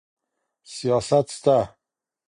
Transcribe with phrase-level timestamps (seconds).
[0.73, 1.57] سیاست سته.